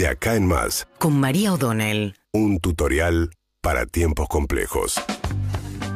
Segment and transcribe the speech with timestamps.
[0.00, 2.14] De acá en más, con María O'Donnell.
[2.32, 3.28] un tutorial
[3.60, 4.94] para tiempos complejos.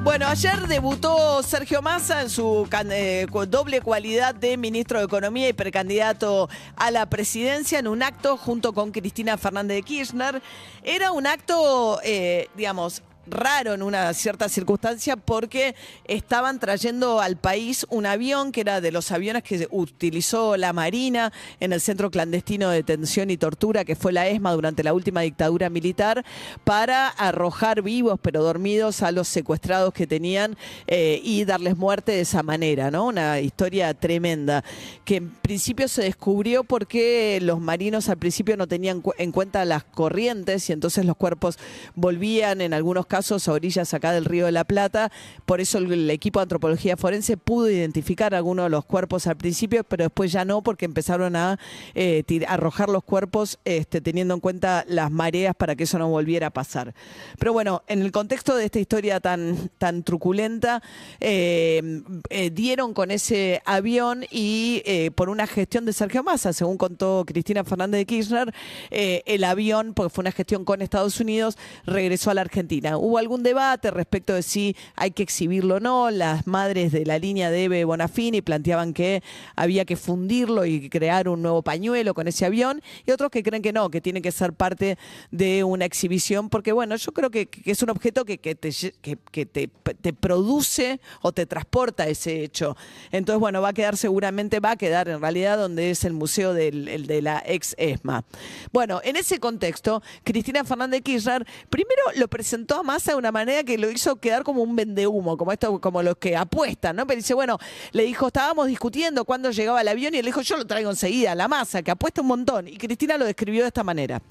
[0.02, 5.54] Bueno, ayer debutó Sergio Massa en su eh, doble cualidad de ministro de Economía y
[5.54, 10.42] precandidato a la presidencia en un acto junto con Cristina Fernández de Kirchner.
[10.82, 17.86] Era un acto, eh, digamos, raro en una cierta circunstancia porque estaban trayendo al país
[17.90, 22.70] un avión que era de los aviones que utilizó la Marina en el centro clandestino
[22.70, 26.24] de detención y tortura que fue la ESMA durante la última dictadura militar
[26.64, 32.20] para arrojar vivos pero dormidos a los secuestrados que tenían eh, y darles muerte de
[32.20, 33.06] esa manera, ¿no?
[33.06, 34.64] Una historia tremenda
[35.04, 39.84] que en principio se descubrió porque los marinos al principio no tenían en cuenta las
[39.84, 41.58] corrientes y entonces los cuerpos
[41.94, 45.12] volvían en algunos casos a orillas acá del Río de la Plata.
[45.46, 49.84] Por eso el, equipo de antropología forense pudo identificar algunos de los cuerpos al principio,
[49.84, 51.60] pero después ya no porque empezaron a
[51.94, 56.48] eh, arrojar los cuerpos este, teniendo en cuenta las mareas para que eso no volviera
[56.48, 56.92] a pasar.
[57.38, 60.82] Pero bueno, en el contexto de esta historia tan, tan truculenta,
[61.20, 64.82] eh, eh, dieron con ese avión y
[65.14, 68.54] por una gestión de Sergio Massa, según contó Cristina Fernández de Kirchner,
[68.90, 72.96] el avión, porque fue una gestión con Estados Unidos, regresó a la Argentina.
[73.04, 76.10] Hubo algún debate respecto de si hay que exhibirlo o no.
[76.10, 79.22] Las madres de la línea de Eve Bonafini planteaban que
[79.56, 83.62] había que fundirlo y crear un nuevo pañuelo con ese avión, y otros que creen
[83.62, 84.96] que no, que tiene que ser parte
[85.30, 88.70] de una exhibición, porque bueno, yo creo que, es un objeto que, que te,
[89.02, 92.74] que, te, produce o te transporta ese hecho.
[93.12, 96.54] Entonces, bueno, va a quedar seguramente, va a quedar en realidad donde es el museo
[96.54, 98.24] del, el de la ex ESMA.
[98.72, 103.32] Bueno, en ese contexto, Cristina Fernández de Kirchner primero lo presentó a Massa de una
[103.32, 107.08] manera que lo hizo quedar como un vendehumo, como esto, como los que apuestan, ¿no?
[107.08, 107.58] Pero dice, bueno,
[107.90, 111.34] le dijo, estábamos discutiendo cuándo llegaba el avión y él dijo, yo lo traigo enseguida,
[111.34, 112.68] la masa, que apuesta un montón.
[112.68, 114.22] Y Cristina lo describió de esta manera.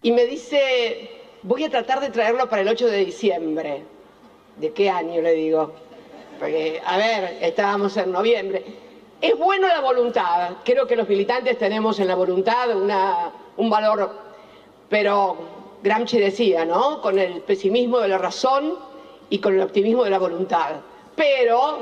[0.00, 1.10] Y me dice,
[1.42, 3.82] voy a tratar de traerlo para el 8 de diciembre.
[4.58, 5.74] ¿De qué año le digo?
[6.38, 8.64] Porque, a ver, estábamos en noviembre.
[9.20, 10.58] Es bueno la voluntad.
[10.64, 14.08] Creo que los militantes tenemos en la voluntad una, un valor,
[14.88, 17.00] pero Gramsci decía, ¿no?
[17.00, 18.74] Con el pesimismo de la razón
[19.30, 20.76] y con el optimismo de la voluntad.
[21.14, 21.78] Pero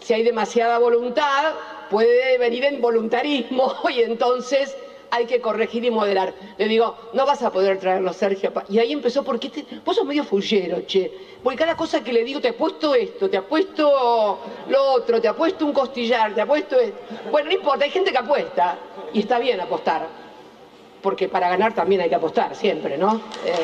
[0.00, 1.54] si hay demasiada voluntad,
[1.90, 4.76] puede venir en voluntarismo y entonces
[5.08, 6.34] hay que corregir y moderar.
[6.58, 8.52] Le digo, no vas a poder traerlo, Sergio.
[8.52, 8.64] pa-".
[8.68, 11.10] Y ahí empezó, porque te- vos sos medio fullero, che.
[11.42, 15.64] Porque cada cosa que le digo, te apuesto esto, te apuesto lo otro, te apuesto
[15.64, 16.98] un costillar, te apuesto esto.
[17.30, 18.76] Bueno, no importa, hay gente que apuesta.
[19.12, 20.25] Y está bien apostar.
[21.06, 23.20] Porque para ganar también hay que apostar, siempre, ¿no?
[23.44, 23.54] Eh,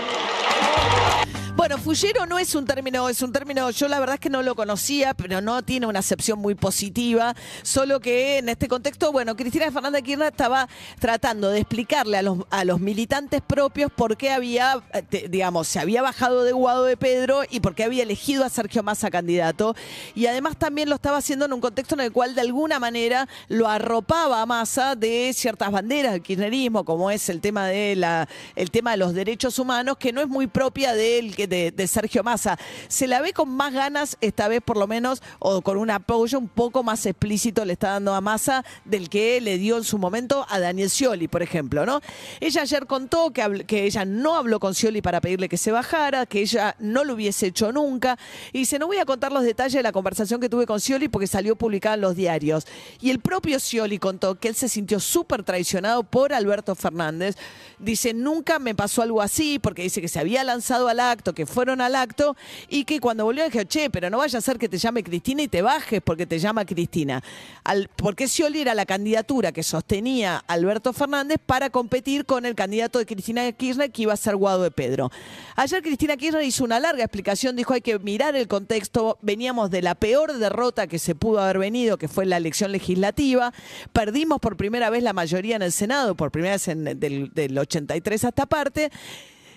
[1.54, 4.42] Bueno, fullero no es un término, es un término, yo la verdad es que no
[4.42, 9.36] lo conocía, pero no tiene una acepción muy positiva, solo que en este contexto, bueno,
[9.36, 10.68] Cristina Fernández de Kirchner estaba
[10.98, 15.78] tratando de explicarle a los, a los militantes propios por qué había, eh, digamos, se
[15.78, 19.76] había bajado de Guado de Pedro y por qué había elegido a Sergio Massa candidato,
[20.16, 23.28] y además también lo estaba haciendo en un contexto en el cual de alguna manera
[23.48, 28.26] lo arropaba a Massa de ciertas banderas del kirchnerismo, como es el tema de la,
[28.56, 32.22] el tema de los derechos humanos, que no es muy propia del que- de, Sergio
[32.22, 32.58] Massa.
[32.88, 36.38] Se la ve con más ganas, esta vez por lo menos, o con un apoyo
[36.38, 39.98] un poco más explícito le está dando a Massa del que le dio en su
[39.98, 42.00] momento a Daniel Scioli, por ejemplo, ¿no?
[42.40, 46.26] Ella ayer contó que, que ella no habló con Scioli para pedirle que se bajara,
[46.26, 48.18] que ella no lo hubiese hecho nunca,
[48.52, 51.08] y dice, no voy a contar los detalles de la conversación que tuve con Scioli
[51.08, 52.66] porque salió publicada en los diarios.
[53.00, 57.36] Y el propio Scioli contó que él se sintió súper traicionado por Alberto Fernández.
[57.78, 61.46] Dice, nunca me pasó algo así, porque dice que se había lanzado al acto, que
[61.46, 62.36] fueron al acto,
[62.68, 65.42] y que cuando volvió dije, che, pero no vaya a ser que te llame Cristina
[65.42, 67.22] y te bajes porque te llama Cristina.
[67.64, 72.98] Al, porque Scioli era la candidatura que sostenía Alberto Fernández para competir con el candidato
[72.98, 75.10] de Cristina Kirchner, que iba a ser Guado de Pedro.
[75.56, 79.82] Ayer Cristina Kirchner hizo una larga explicación, dijo hay que mirar el contexto, veníamos de
[79.82, 83.52] la peor derrota que se pudo haber venido, que fue la elección legislativa,
[83.92, 88.24] perdimos por primera vez la mayoría en el Senado, por primera vez del, del 83
[88.24, 88.90] hasta parte,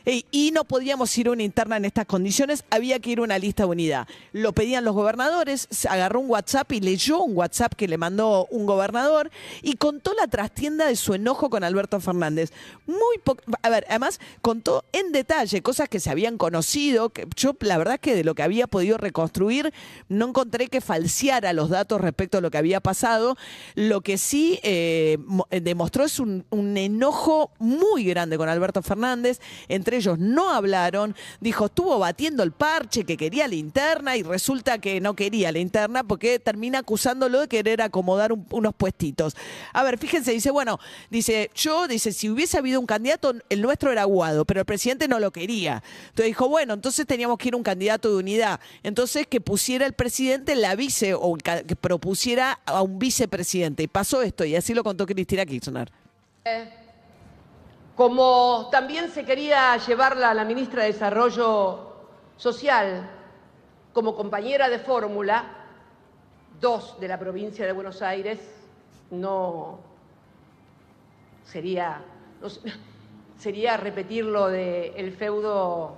[0.05, 3.39] y no podíamos ir a una interna en estas condiciones, había que ir a una
[3.39, 4.07] lista de unidad.
[4.33, 8.65] Lo pedían los gobernadores, agarró un WhatsApp y leyó un WhatsApp que le mandó un
[8.65, 9.31] gobernador
[9.61, 12.51] y contó la trastienda de su enojo con Alberto Fernández.
[12.85, 13.21] Muy
[13.61, 17.99] a ver, además contó en detalle cosas que se habían conocido, que yo la verdad
[17.99, 19.73] que de lo que había podido reconstruir
[20.09, 23.37] no encontré que falseara los datos respecto a lo que había pasado.
[23.73, 25.17] Lo que sí eh,
[25.49, 31.65] demostró es un, un enojo muy grande con Alberto Fernández, entre ellos no hablaron, dijo,
[31.65, 36.03] estuvo batiendo el parche, que quería la interna y resulta que no quería la interna
[36.03, 39.35] porque termina acusándolo de querer acomodar unos puestitos.
[39.73, 43.91] A ver, fíjense, dice, bueno, dice, yo, dice, si hubiese habido un candidato, el nuestro
[43.91, 45.81] era Aguado, pero el presidente no lo quería.
[46.09, 48.59] Entonces dijo, bueno, entonces teníamos que ir un candidato de unidad.
[48.83, 53.83] Entonces que pusiera el presidente la vice o que propusiera a un vicepresidente.
[53.83, 55.91] Y pasó esto y así lo contó Cristina Kirchner.
[56.45, 56.84] Eh,
[57.95, 61.93] como también se quería llevarla a la ministra de Desarrollo
[62.37, 63.09] Social
[63.93, 65.45] como compañera de fórmula,
[66.59, 68.39] dos de la provincia de Buenos Aires,
[69.11, 69.79] no
[71.45, 72.01] sería,
[73.39, 75.95] sería repetir lo del feudo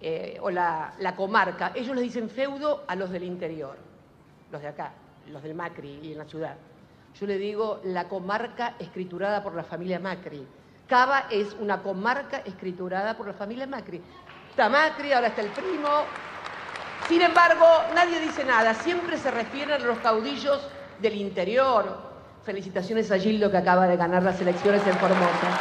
[0.00, 1.70] eh, o la, la comarca.
[1.76, 3.76] Ellos le dicen feudo a los del interior,
[4.50, 4.92] los de acá,
[5.28, 6.56] los del Macri y en la ciudad.
[7.20, 10.44] Yo le digo la comarca escriturada por la familia Macri.
[10.92, 13.98] Cava es una comarca escriturada por la familia Macri.
[14.50, 15.88] Está Macri, ahora está el primo.
[17.08, 18.74] Sin embargo, nadie dice nada.
[18.74, 20.60] Siempre se refieren a los caudillos
[21.00, 22.12] del interior.
[22.44, 25.60] Felicitaciones a Gildo que acaba de ganar las elecciones en Formosa.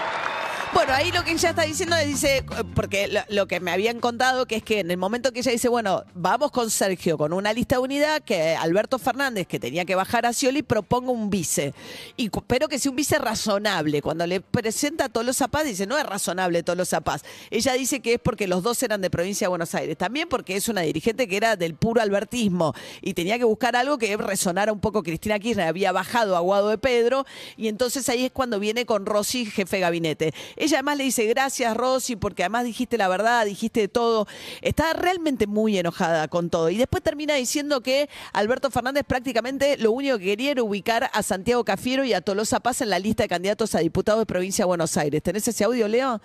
[0.73, 4.45] Bueno, ahí lo que ella está diciendo es, dice, porque lo, que me habían contado,
[4.45, 7.53] que es que en el momento que ella dice, bueno, vamos con Sergio, con una
[7.53, 11.73] lista de unidad, que Alberto Fernández, que tenía que bajar a Scioli, proponga un vice.
[12.17, 14.01] Y, pero que sea un vice razonable.
[14.01, 17.23] Cuando le presenta a Tolosa Paz, dice, no es razonable Tolosa Paz.
[17.49, 19.97] Ella dice que es porque los dos eran de provincia de Buenos Aires.
[19.97, 23.97] También porque es una dirigente que era del puro albertismo y tenía que buscar algo
[23.97, 25.03] que resonara un poco.
[25.03, 27.25] Cristina Kirchner había bajado a Guado de Pedro
[27.57, 30.33] y entonces ahí es cuando viene con Rossi, jefe de gabinete.
[30.55, 34.27] Ella además le dice, gracias Rosy, porque además dijiste la verdad, dijiste todo.
[34.61, 36.69] Está realmente muy enojada con todo.
[36.69, 41.23] Y después termina diciendo que Alberto Fernández prácticamente lo único que quería era ubicar a
[41.23, 44.63] Santiago Cafiero y a Tolosa Paz en la lista de candidatos a diputados de provincia
[44.63, 45.21] de Buenos Aires.
[45.23, 46.21] ¿Tenés ese audio, Leo?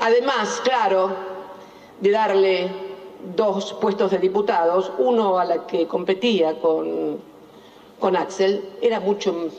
[0.00, 1.14] Además, claro,
[2.00, 2.70] de darle
[3.34, 7.18] dos puestos de diputados, uno a la que competía con,
[7.98, 9.50] con Axel, era mucho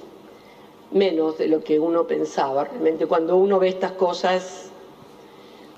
[0.92, 2.66] menos de lo que uno pensaba.
[2.66, 4.67] Realmente cuando uno ve estas cosas,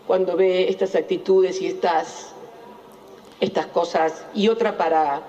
[0.10, 2.34] cuando ve estas actitudes y estas,
[3.40, 5.22] estas cosas, y otra para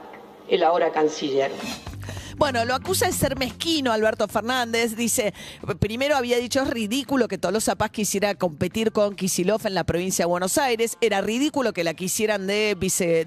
[0.48, 1.50] el ahora canciller.
[2.40, 4.96] Bueno, lo acusa de ser mezquino Alberto Fernández.
[4.96, 5.34] Dice,
[5.78, 10.24] primero había dicho es ridículo que Tolosa Paz quisiera competir con Kisilov en la provincia
[10.24, 10.96] de Buenos Aires.
[11.02, 12.76] Era ridículo que la quisieran de,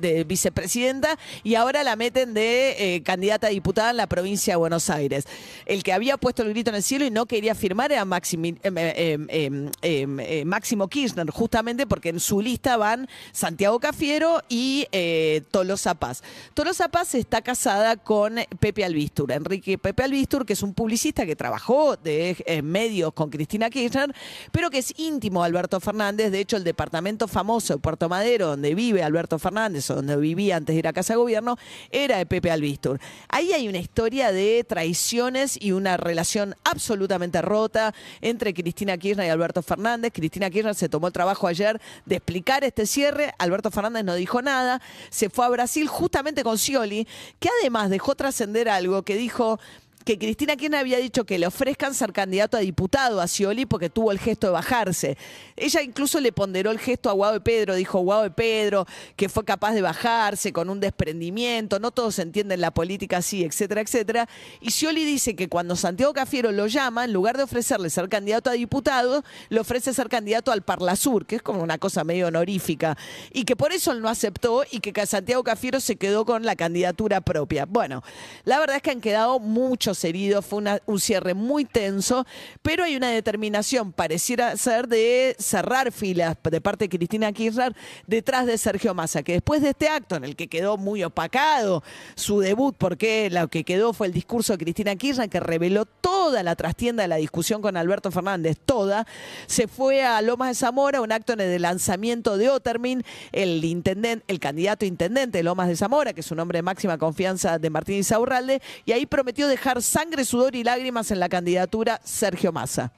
[0.02, 4.58] de vicepresidenta y ahora la meten de eh, candidata a diputada en la provincia de
[4.58, 5.26] Buenos Aires.
[5.68, 9.28] El que había puesto el grito en el cielo y no quería firmar era em,
[9.30, 15.94] em, em, Máximo Kirchner, justamente porque en su lista van Santiago Cafiero y eh, Tolosa
[15.94, 16.24] Paz.
[16.56, 18.84] Tolosa Paz está casada con Pepe
[19.30, 24.14] Enrique Pepe Albistur, que es un publicista que trabajó de eh, medios con Cristina Kirchner,
[24.52, 26.32] pero que es íntimo de Alberto Fernández.
[26.32, 30.58] De hecho, el departamento famoso de Puerto Madero, donde vive Alberto Fernández, o donde vivía
[30.58, 31.58] antes de ir a Casa de Gobierno,
[31.92, 33.00] era de Pepe Albistur.
[33.30, 39.30] Ahí hay una historia de traiciones y una relación absolutamente rota entre Cristina Kirchner y
[39.30, 40.12] Alberto Fernández.
[40.14, 43.34] Cristina Kirchner se tomó el trabajo ayer de explicar este cierre.
[43.38, 44.82] Alberto Fernández no dijo nada.
[45.10, 47.08] Se fue a Brasil justamente con Scioli,
[47.40, 49.60] que además dejó trascender algo que dijo
[50.04, 53.90] que Cristina Kirchner había dicho que le ofrezcan ser candidato a diputado a Scioli porque
[53.90, 55.18] tuvo el gesto de bajarse.
[55.56, 58.86] Ella incluso le ponderó el gesto a Guado de Pedro, dijo Guado de Pedro
[59.16, 63.82] que fue capaz de bajarse con un desprendimiento, no todos entienden la política así, etcétera,
[63.82, 64.28] etcétera.
[64.62, 68.50] Y Scioli dice que cuando Santiago Cafiero lo llama, en lugar de ofrecerle ser candidato
[68.50, 72.98] a diputado, le ofrece ser candidato al Parlasur, que es como una cosa medio honorífica,
[73.32, 76.56] y que por eso él no aceptó y que Santiago Cafiero se quedó con la
[76.56, 77.66] candidatura propia.
[77.66, 78.04] Bueno,
[78.46, 82.26] la verdad es que han quedado muchos heridos, fue un cierre muy tenso,
[82.62, 87.76] pero hay una determinación, pareciera ser, de cerrar filas de parte de Cristina Kirchner
[88.08, 91.84] detrás de Sergio Massa, que después de este acto en el que quedó muy opacado
[92.16, 96.44] su debut, porque lo que quedó fue el discurso de Cristina Kirchner, que reveló toda
[96.44, 99.06] la trastienda de la discusión con Alberto Fernández, toda,
[99.48, 104.24] se fue a Lomas de Zamora, un acto en el lanzamiento de Otermin, el intendente,
[104.28, 107.70] el candidato intendente de Lomas de Zamora, que es un hombre de máxima confianza de
[107.70, 112.92] Martín Isaurralde, y ahí prometió dejar sangre, sudor y lágrimas en la candidatura Sergio Massa.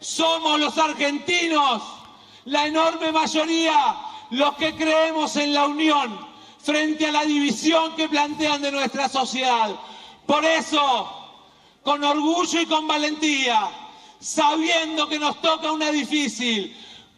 [0.00, 1.82] Somos los argentinos,
[2.46, 3.96] la enorme mayoría,
[4.30, 9.74] los que creemos en la unión frente a la división que plantean de nuestra sociedad.
[10.26, 11.10] Por eso,
[11.82, 13.68] con orgullo y con valentía,
[14.20, 16.74] sabiendo que nos toca una difícil,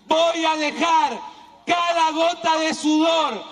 [0.08, 1.20] voy a dejar
[1.64, 3.42] cada gota de sudor,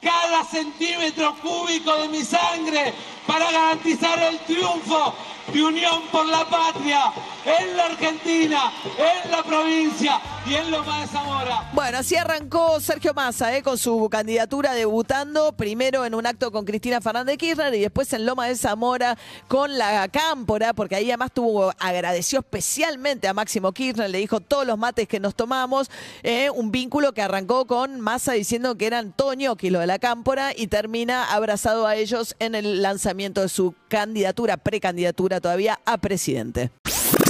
[0.00, 2.94] cada centímetro cúbico de mi sangre
[3.28, 5.14] para garantizar el triunfo
[5.52, 7.12] de Unión por la Patria
[7.44, 11.70] en la Argentina, en la provincia y en Loma de Zamora.
[11.72, 16.64] Bueno, así arrancó Sergio Massa eh, con su candidatura debutando primero en un acto con
[16.64, 21.32] Cristina Fernández Kirchner y después en Loma de Zamora con la Cámpora, porque ahí además
[21.32, 25.90] tuvo, agradeció especialmente a Máximo Kirchner, le dijo todos los mates que nos tomamos,
[26.22, 29.98] eh, un vínculo que arrancó con Massa diciendo que era Antonio, que lo de la
[29.98, 35.98] Cámpora, y termina abrazado a ellos en el lanzamiento de su candidatura, precandidatura todavía a
[35.98, 36.70] presidente.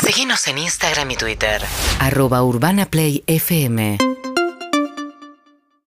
[0.05, 1.63] Síguenos en Instagram y Twitter.
[2.01, 3.99] Arroba Urbana Play FM.